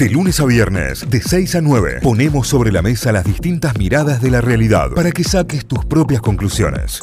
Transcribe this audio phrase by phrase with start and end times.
[0.00, 4.22] De lunes a viernes, de 6 a 9, ponemos sobre la mesa las distintas miradas
[4.22, 7.02] de la realidad para que saques tus propias conclusiones.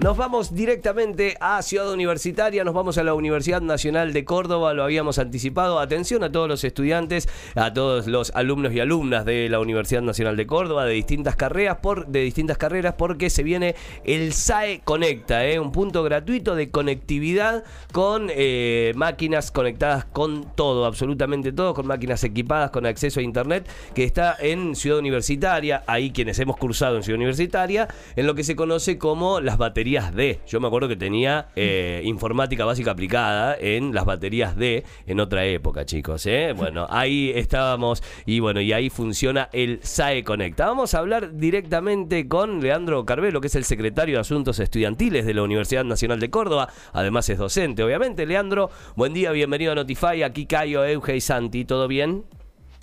[0.00, 4.82] Nos vamos directamente a Ciudad Universitaria, nos vamos a la Universidad Nacional de Córdoba, lo
[4.82, 5.78] habíamos anticipado.
[5.78, 10.36] Atención a todos los estudiantes, a todos los alumnos y alumnas de la Universidad Nacional
[10.36, 15.46] de Córdoba de distintas carreras, por, de distintas carreras porque se viene el SAE Conecta,
[15.46, 15.60] ¿eh?
[15.60, 17.62] un punto gratuito de conectividad
[17.92, 23.68] con eh, máquinas conectadas con todo, absolutamente todo, con máquinas equipadas con acceso a internet,
[23.94, 28.44] que está en Ciudad Universitaria, ahí quienes hemos cursado en Ciudad Universitaria, en lo que
[28.44, 30.40] se conoce como las baterías D.
[30.46, 35.44] Yo me acuerdo que tenía eh, informática básica aplicada en las baterías D en otra
[35.44, 36.26] época, chicos.
[36.26, 36.52] ¿eh?
[36.56, 40.66] Bueno, ahí estábamos y bueno, y ahí funciona el SAE Conecta.
[40.66, 45.34] Vamos a hablar directamente con Leandro Carvelo, que es el secretario de Asuntos Estudiantiles de
[45.34, 46.68] la Universidad Nacional de Córdoba.
[46.92, 48.26] Además es docente, obviamente.
[48.26, 50.22] Leandro, buen día, bienvenido a Notify.
[50.22, 52.05] Aquí Cayo, Euge y Santi, ¿todo bien?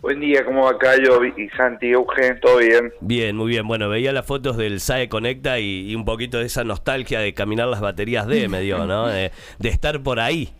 [0.01, 2.39] Buen día, ¿cómo va Cayo y Santi, Eugen?
[2.41, 2.91] ¿Todo bien?
[2.99, 3.65] Bien, muy bien.
[3.67, 7.67] Bueno, veía las fotos del SAE Conecta y, un poquito de esa nostalgia de caminar
[7.67, 9.07] las baterías de, me dio, ¿no?
[9.07, 10.53] de estar por ahí.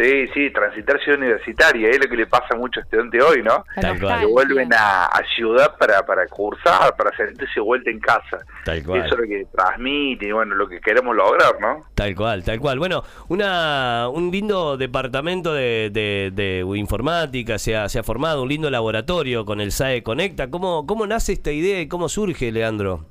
[0.00, 3.66] Sí, sí, transitar ciudad universitaria, es lo que le pasa a muchos estudiantes hoy, ¿no?
[3.78, 4.20] Tal cual.
[4.20, 8.38] Que vuelven a, ciudad para, para cursar, para sentirse vuelta en casa.
[8.64, 9.04] Tal cual.
[9.04, 11.84] Eso es lo que transmite y bueno, lo que queremos lograr, ¿no?
[11.94, 12.78] Tal cual, tal cual.
[12.78, 18.70] Bueno, una, un lindo departamento de, de, informática se ha, se ha formado, un lindo
[18.70, 20.50] laboratorio con el SAE Conecta.
[20.50, 23.04] ¿Cómo, ¿Cómo nace esta idea y cómo surge, Leandro?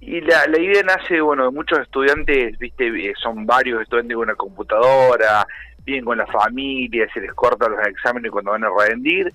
[0.00, 4.24] Y la, la idea nace, bueno, de muchos estudiantes, viste, eh, son varios estudiantes con
[4.24, 5.46] una computadora,
[5.84, 9.32] bien con la familia, se les cortan los exámenes cuando van a rendir.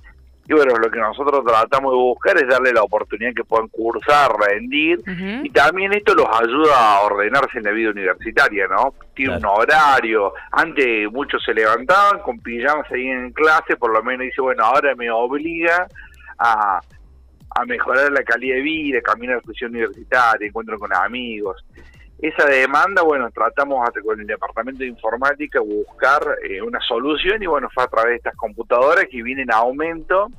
[0.47, 4.31] Y bueno, lo que nosotros tratamos de buscar es darle la oportunidad que puedan cursar,
[4.39, 4.99] rendir,
[5.43, 8.93] y también esto los ayuda a ordenarse en la vida universitaria, ¿no?
[9.15, 14.25] Tiene un horario, antes muchos se levantaban con pijamas ahí en clase, por lo menos
[14.25, 15.87] dice, bueno, ahora me obliga
[16.37, 16.79] a,
[17.49, 21.65] a mejorar la calidad de vida, caminar a la universitaria, encuentro con amigos
[22.19, 27.69] esa demanda, bueno, tratamos con el departamento de informática buscar eh, una solución y bueno,
[27.73, 30.29] fue a través de estas computadoras que vienen a aumento.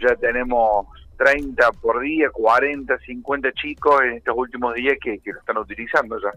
[0.00, 0.86] Ya tenemos
[1.18, 6.32] 30 por día, 40, 50 chicos en estos últimos días que, lo están utilizando ya.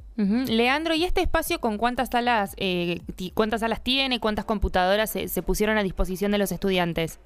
[0.51, 2.99] Leandro, ¿y este espacio con cuántas salas, eh,
[3.33, 7.19] cuántas salas tiene, cuántas computadoras se pusieron a disposición de los estudiantes?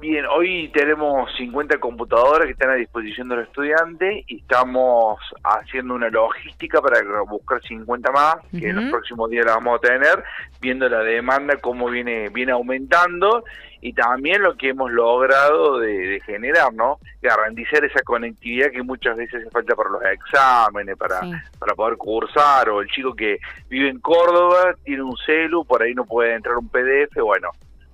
[0.00, 5.92] Bien, hoy tenemos 50 computadoras que están a disposición de los estudiantes y estamos haciendo
[5.92, 10.24] una logística para buscar 50 más, que en los próximos días la vamos a tener,
[10.58, 13.44] viendo la demanda cómo viene viene aumentando
[13.82, 16.98] y también lo que hemos logrado de, generar, ¿no?
[17.20, 21.20] Garantizar esa conectividad que muchas veces hace falta para los exámenes, para,
[21.58, 23.38] para poder cursar, o el chico que
[23.68, 27.50] vive en Córdoba, tiene un celu, por ahí no puede entrar un PDF, bueno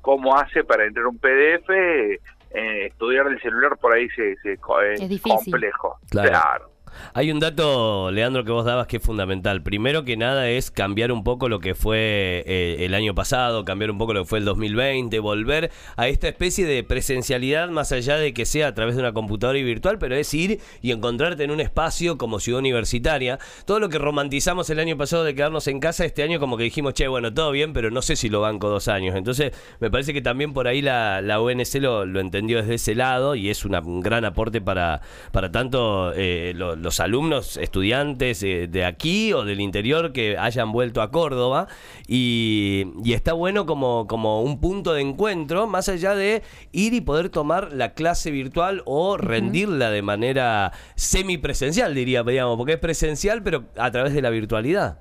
[0.06, 5.98] cómo hace para entrar un PDF, eh, estudiar el celular por ahí se, es, complejo.
[6.08, 6.70] claro.
[7.14, 9.62] Hay un dato, Leandro, que vos dabas que es fundamental.
[9.62, 13.90] Primero que nada es cambiar un poco lo que fue eh, el año pasado, cambiar
[13.90, 18.16] un poco lo que fue el 2020, volver a esta especie de presencialidad más allá
[18.16, 21.44] de que sea a través de una computadora y virtual, pero es ir y encontrarte
[21.44, 23.38] en un espacio como ciudad universitaria.
[23.64, 26.64] Todo lo que romantizamos el año pasado de quedarnos en casa, este año como que
[26.64, 29.16] dijimos, che, bueno, todo bien, pero no sé si lo banco dos años.
[29.16, 33.34] Entonces, me parece que también por ahí la, la UNC lo, entendió desde ese lado
[33.34, 35.00] y es un gran aporte para,
[35.52, 41.10] tanto eh, los los alumnos, estudiantes de aquí o del interior que hayan vuelto a
[41.10, 41.66] Córdoba
[42.06, 47.28] y, está bueno como, como un punto de encuentro más allá de ir y poder
[47.28, 53.64] tomar la clase virtual o rendirla de manera semipresencial, diría, digamos, porque es presencial pero
[53.76, 55.00] a través de la virtualidad.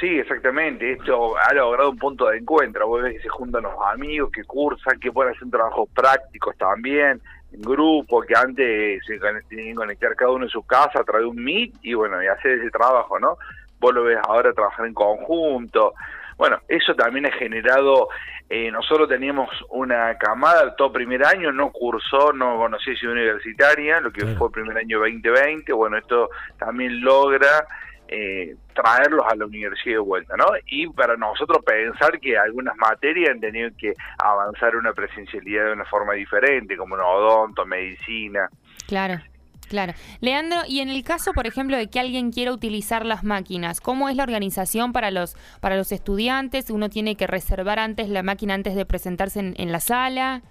[0.00, 0.92] Sí, exactamente.
[0.92, 2.88] Esto ha logrado un punto de encuentro.
[2.88, 7.20] Vos ves que se juntan los amigos, que cursan, que pueden hacer trabajos prácticos también
[7.52, 9.18] grupo, que antes se
[9.48, 12.22] tenían que conectar cada uno en su casa a través de un Meet y bueno,
[12.22, 13.36] y hacer ese trabajo, ¿no?
[13.78, 15.94] Vos lo ves ahora trabajar en conjunto.
[16.36, 18.08] Bueno, eso también ha generado,
[18.48, 24.10] eh, nosotros teníamos una camada, todo primer año, no cursó, no conocía ciudad universitaria, lo
[24.10, 27.66] que fue el primer año 2020, bueno, esto también logra
[28.12, 30.46] eh, traerlos a la universidad de vuelta, ¿no?
[30.66, 35.84] Y para nosotros pensar que algunas materias han tenido que avanzar una presencialidad de una
[35.84, 38.48] forma diferente, como en odonto, medicina.
[38.88, 39.20] Claro.
[39.68, 39.92] Claro.
[40.20, 44.08] Leandro, y en el caso, por ejemplo, de que alguien quiera utilizar las máquinas, ¿cómo
[44.08, 46.70] es la organización para los, para los estudiantes?
[46.70, 50.42] ¿Uno tiene que reservar antes la máquina antes de presentarse en la sala?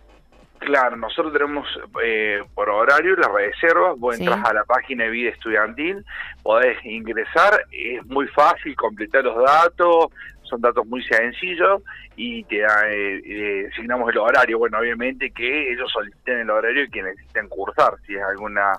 [0.59, 1.67] Claro, nosotros tenemos
[2.03, 6.03] eh, por horario las reservas, vos entras a la página de vida estudiantil,
[6.43, 10.07] podés ingresar, es muy fácil completar los datos,
[10.43, 11.81] son datos muy sencillos
[12.15, 14.57] y te eh, asignamos el horario.
[14.57, 18.73] Bueno, obviamente que ellos soliciten el horario y que necesiten cursar, si es alguna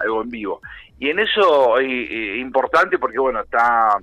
[0.00, 0.60] algo en vivo.
[0.98, 3.98] Y en eso es importante porque, bueno, está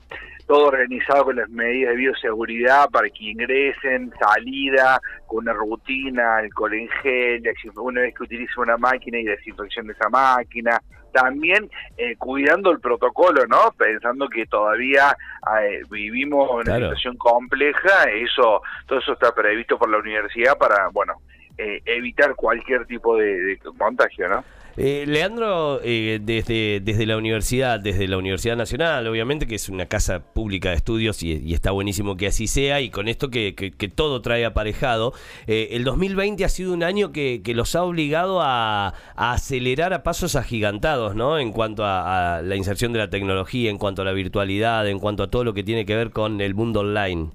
[0.47, 6.73] todo organizado con las medidas de bioseguridad para que ingresen, salida, con una rutina, alcohol
[6.73, 7.43] en gel,
[7.75, 12.79] una vez que utilicen una máquina y desinfección de esa máquina, también eh, cuidando el
[12.79, 13.73] protocolo, ¿no?
[13.77, 15.15] Pensando que todavía
[15.61, 21.15] eh, vivimos una situación compleja, eso todo eso está previsto por la universidad para, bueno,
[21.57, 24.43] eh, evitar cualquier tipo de contagio, ¿no?
[24.79, 29.87] Eh, Leandro, eh, desde, desde la universidad, desde la Universidad Nacional, obviamente que es una
[29.87, 34.21] casa pública de estudios y, está buenísimo que así sea, y con esto que, todo
[34.21, 35.13] trae aparejado,
[35.47, 40.35] eh, el 2020 ha sido un año que, los ha obligado a, acelerar a pasos
[40.35, 41.39] agigantados, ¿no?
[41.39, 45.23] En cuanto a, la inserción de la tecnología, en cuanto a la virtualidad, en cuanto
[45.23, 47.31] a todo lo que tiene que ver con el mundo online.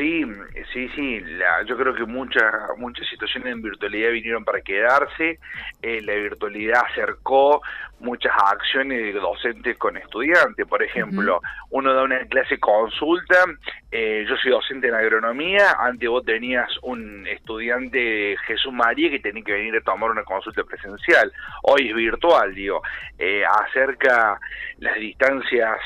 [0.00, 0.24] Sí,
[0.72, 1.22] sí, sí.
[1.66, 2.42] yo creo que muchas
[2.78, 5.38] muchas situaciones en virtualidad vinieron para quedarse.
[5.82, 7.60] Eh, la virtualidad acercó
[7.98, 10.66] muchas acciones de docentes con estudiantes.
[10.66, 13.44] Por ejemplo, uno da una clase consulta.
[13.90, 15.76] Eh, yo soy docente en agronomía.
[15.78, 20.64] Antes vos tenías un estudiante Jesús María que tenía que venir a tomar una consulta
[20.64, 21.30] presencial.
[21.64, 22.80] Hoy es virtual, digo.
[23.18, 24.40] Eh, acerca
[24.78, 25.78] las distancias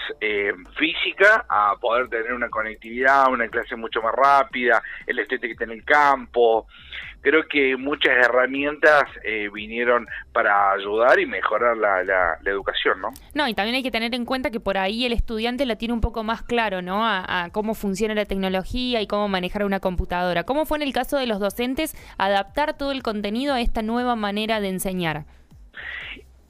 [0.79, 5.65] físicas a poder tener una conectividad, una clase mucho más rápida, el estudiante que está
[5.65, 6.67] en el campo.
[7.21, 13.15] Creo que muchas herramientas eh, vinieron para ayudar y mejorar la, la, educación, ¿no?
[13.33, 15.95] No, y también hay que tener en cuenta que por ahí el estudiante la tiene
[15.95, 17.07] un poco más claro, ¿no?
[17.07, 20.45] A, cómo funciona la tecnología y cómo manejar una computadora.
[20.45, 24.17] ¿Cómo fue en el caso de los docentes adaptar todo el contenido a esta nueva
[24.17, 25.25] manera de enseñar?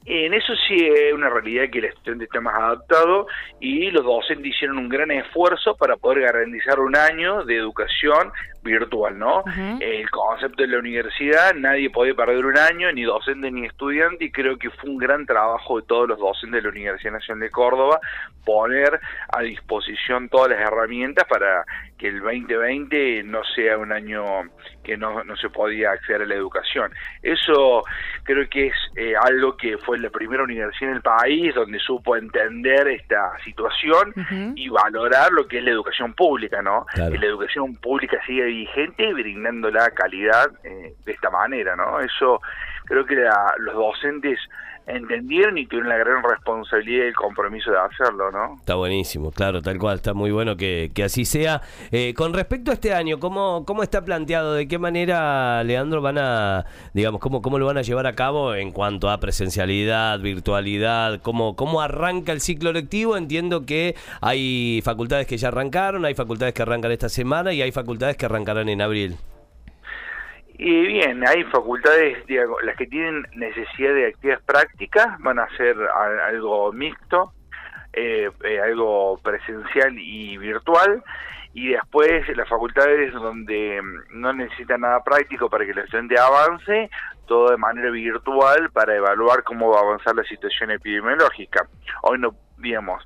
[0.05, 3.25] En eso sí es una realidad que el estudiante está más adaptado
[3.59, 8.31] y los docentes hicieron un gran esfuerzo para poder garantizar un año de educación
[8.65, 9.43] virtual, ¿no?
[9.79, 14.31] El concepto de la universidad, nadie puede perder un año, ni docente ni estudiante, y
[14.31, 17.51] creo que fue un gran trabajo de todos los docentes de la Universidad Nacional de
[17.51, 17.99] Córdoba
[18.43, 18.99] poner
[19.33, 21.65] a disposición todas las herramientas para
[21.97, 24.23] que el 2020 no sea un año
[24.83, 26.91] que no, no se podía acceder a la educación.
[27.23, 27.83] Eso
[28.23, 32.15] creo que es eh, algo que fue la primera universidad en el país donde supo
[32.15, 34.13] entender esta situación
[34.55, 36.85] y valorar lo que es la educación pública, ¿no?
[36.95, 41.99] la educación pública sigue vigente brindando la calidad eh, de esta manera, ¿no?
[41.99, 42.41] Eso
[42.85, 43.15] creo que
[43.57, 44.39] los docentes
[44.87, 48.55] entendieron y tuvieron la gran responsabilidad y el compromiso de hacerlo, ¿no?
[48.59, 51.61] Está buenísimo, claro, tal cual, está muy bueno que, así sea.
[51.91, 54.53] Eh, con respecto a este año, ¿cómo, ¿cómo está planteado?
[54.53, 58.53] ¿De qué manera, Leandro, van a, digamos, cómo, cómo lo van a llevar a cabo
[58.53, 61.19] en cuanto a presencialidad, virtualidad?
[61.21, 63.17] ¿Cómo, cómo arranca el ciclo lectivo?
[63.17, 67.71] Entiendo que hay facultades que ya arrancaron, hay facultades que arrancan esta semana y hay
[67.71, 69.17] facultades que arrancarán en abril.
[70.57, 72.23] Y bien, hay facultades,
[72.63, 75.75] las que tienen necesidad de actividades prácticas van a ser
[76.27, 77.33] algo mixto,
[77.91, 81.03] eh, eh, algo presencial y virtual,
[81.53, 86.89] y después las facultades donde mm, no necesitan nada práctico para que el estudiante avance,
[87.25, 91.67] todo de manera virtual para evaluar cómo va a avanzar la situación epidemiológica.
[92.03, 93.05] Hoy no, digamos,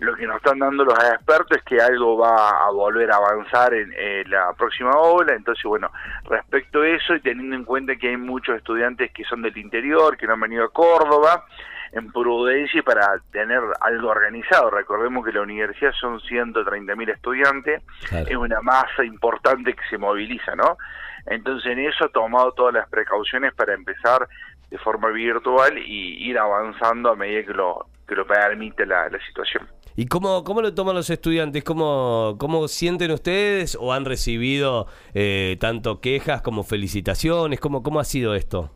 [0.00, 3.74] lo que nos están dando los expertos es que algo va a volver a avanzar
[3.74, 3.90] en,
[4.30, 5.90] la próxima ola, entonces bueno,
[6.24, 10.16] respecto a eso y teniendo en cuenta que hay muchos estudiantes que son del interior,
[10.16, 11.44] que no han venido a Córdoba,
[11.92, 14.70] en prudencia para tener algo organizado.
[14.70, 20.78] Recordemos que la universidad son 130.000 estudiantes, es una masa importante que se moviliza, ¿no?
[21.26, 24.26] Entonces en eso ha tomado todas las precauciones para empezar
[24.70, 29.68] de forma virtual y ir avanzando a medida que lo, que lo permite la situación.
[30.00, 31.62] ¿Y cómo, cómo lo toman los estudiantes?
[31.62, 37.60] ¿Cómo, cómo sienten ustedes o han recibido eh, tanto quejas como felicitaciones?
[37.60, 38.70] ¿Cómo, ¿Cómo ha sido esto?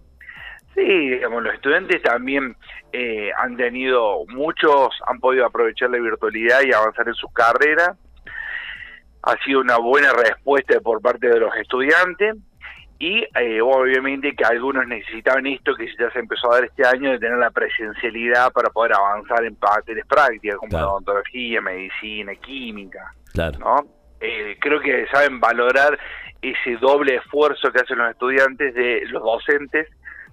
[0.74, 2.54] Sí, digamos, los estudiantes también
[2.92, 7.96] eh, han tenido, muchos han podido aprovechar la virtualidad y avanzar en su carrera.
[9.22, 12.34] Ha sido una buena respuesta por parte de los estudiantes
[13.04, 17.10] y eh, obviamente que algunos necesitaban esto que ya se empezó a dar este año
[17.10, 23.12] de tener la presencialidad para poder avanzar en materias prácticas como la odontología, medicina, química.
[23.34, 23.58] Claro.
[23.58, 23.86] ¿no?
[24.20, 25.98] Eh, creo que saben valorar
[26.40, 29.86] ese doble esfuerzo que hacen los estudiantes de los docentes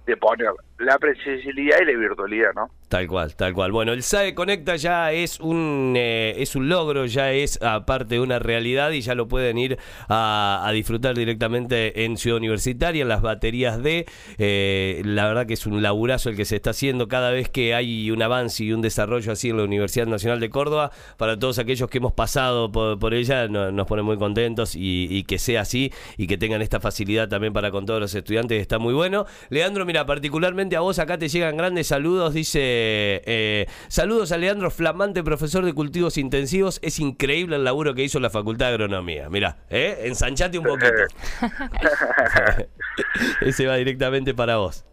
[0.06, 0.52] de poner
[0.82, 2.68] la presencialidad y la virtualidad, ¿no?
[2.88, 3.72] Tal cual, tal cual.
[3.72, 8.38] Bueno, el SAE Conecta ya es un eh, es un logro, ya es aparte una
[8.38, 13.82] realidad y ya lo pueden ir a, disfrutar directamente en Ciudad Universitaria, en las baterías
[13.82, 14.04] de.
[14.38, 17.74] Eh, la verdad que es un laburazo el que se está haciendo cada vez que
[17.74, 20.90] hay un avance y un desarrollo así en la Universidad Nacional de Córdoba.
[21.16, 25.38] Para todos aquellos que hemos pasado por, ella, nos pone muy contentos y, y, que
[25.38, 28.60] sea así y que tengan esta facilidad también para con todos los estudiantes.
[28.60, 29.24] Está muy bueno.
[29.48, 32.60] Leandro, mira, particularmente a vos acá te llegan grandes saludos, dice.
[32.62, 36.78] Eh, saludos a Leandro Flamante, profesor de cultivos intensivos.
[36.82, 39.28] Es increíble el laburo que hizo la Facultad de Agronomía.
[39.30, 40.02] Mira, ¿eh?
[40.04, 40.92] ensanchate un poquito.
[43.40, 44.84] Ese va directamente para vos.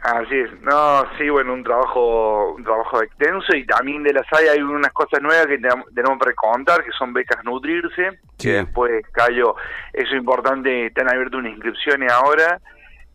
[0.00, 4.48] Así es, no, sí, bueno, un trabajo, un trabajo extenso y también de la SAI
[4.48, 9.56] hay unas cosas nuevas que tenemos para contar, que son becas Nutrirse, que después, Cayo,
[9.92, 12.60] eso es importante, están abiertas unas inscripciones ahora,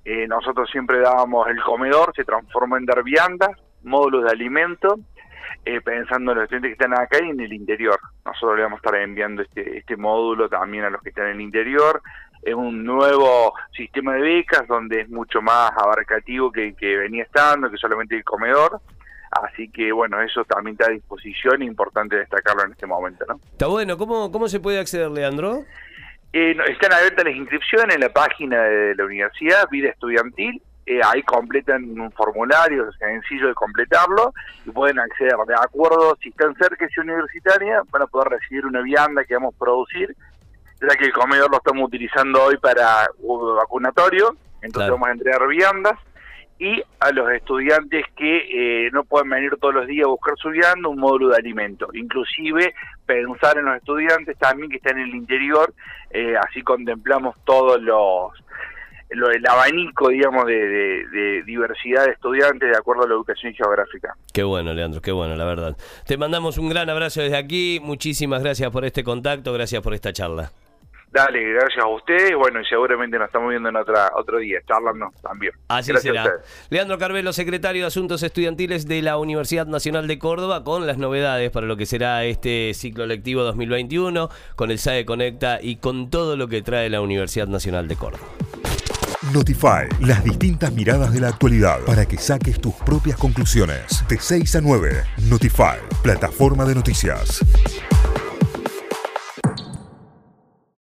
[0.05, 3.51] eh, nosotros siempre dábamos el comedor, se transformó en dar viandas,
[3.83, 4.99] módulos de alimento,
[5.65, 7.97] eh, pensando en los estudiantes que están acá y en el interior.
[8.25, 11.35] Nosotros le vamos a estar enviando este, este módulo también a los que están en
[11.35, 12.01] el interior.
[12.41, 17.71] Es un nuevo sistema de becas donde es mucho más abarcativo que, que venía estando,
[17.71, 18.81] que solamente el comedor.
[19.31, 23.25] Así que bueno, eso también está a disposición importante destacarlo en este momento.
[23.27, 23.39] ¿no?
[23.51, 25.63] Está bueno, ¿cómo, cómo se puede acceder, Leandro?
[26.33, 31.21] Eh, están abiertas las inscripciones en la página de la universidad, Vida Estudiantil, eh, ahí
[31.23, 34.33] completan un formulario sencillo de completarlo
[34.65, 38.65] y pueden acceder de acuerdo si están cerca de esa universitaria van a poder recibir
[38.65, 40.13] una vianda que vamos a producir
[40.81, 43.07] ya que el comedor lo estamos utilizando hoy para
[43.55, 45.97] vacunatorio entonces vamos a entregar viandas
[46.59, 50.49] y a los estudiantes que eh, no pueden venir todos los días a buscar su
[50.49, 51.89] vianda, un módulo de alimento.
[51.93, 52.73] Inclusive
[53.05, 55.73] pensar en los estudiantes también que están en el interior,
[56.11, 58.31] eh, así contemplamos todos los
[59.09, 64.15] lo, el abanico, digamos, de, diversidad de estudiantes de acuerdo a la educación geográfica.
[64.33, 65.77] Qué bueno, Leandro, qué bueno, la verdad.
[66.07, 67.79] Te mandamos un gran abrazo desde aquí.
[67.83, 70.51] Muchísimas gracias por este contacto, gracias por esta charla.
[71.13, 72.35] Dale, gracias a ustedes.
[72.35, 75.53] Bueno, y seguramente nos estamos viendo en otra, otro día, charlando también.
[75.67, 76.39] Así será.
[76.71, 81.51] Leandro Carvelo, secretario de Asuntos Estudiantiles de la Universidad Nacional de Córdoba, con las novedades
[81.51, 86.35] para lo que será este ciclo lectivo 2021, con el SAE Conecta y con todo
[86.35, 88.25] lo que trae la Universidad Nacional de Córdoba.
[89.31, 94.03] Notify, las distintas miradas de la actualidad para que saques tus propias conclusiones.
[94.09, 97.39] De 6 a 9, Notify, plataforma de noticias.